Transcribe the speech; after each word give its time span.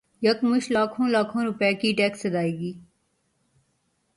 یکمشت 0.21 0.71
لاکھوں 0.71 1.07
لاکھوں 1.09 1.43
روپے 1.45 1.71
کے 1.81 1.93
ٹیکس 1.97 2.25
ادائیگی 2.25 2.71